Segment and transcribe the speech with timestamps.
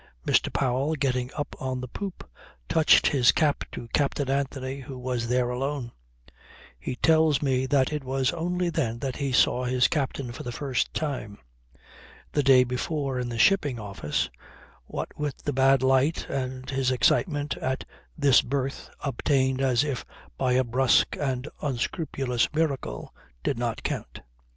[0.25, 0.51] Mr.
[0.51, 2.27] Powell, getting up on the poop,
[2.67, 5.91] touched his cap to Captain Anthony, who was there alone.
[6.79, 10.51] He tells me that it was only then that he saw his captain for the
[10.51, 11.37] first time.
[12.31, 14.27] The day before, in the shipping office,
[14.85, 17.83] what with the bad light and his excitement at
[18.17, 20.03] this berth obtained as if
[20.35, 23.13] by a brusque and unscrupulous miracle,
[23.43, 24.21] did not count.